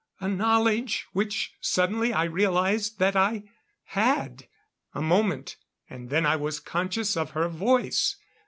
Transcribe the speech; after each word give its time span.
A 0.19 0.27
knowledge, 0.27 1.05
which 1.13 1.53
suddenly 1.61 2.11
I 2.11 2.23
realized 2.23 2.97
that 2.97 3.15
I 3.15 3.43
had. 3.83 4.47
A 4.95 5.01
moment, 5.03 5.57
and 5.91 6.09
then 6.09 6.25
I 6.25 6.37
was 6.37 6.59
conscious 6.59 7.15
of 7.15 7.29
her 7.37 7.47
voice! 7.47 8.15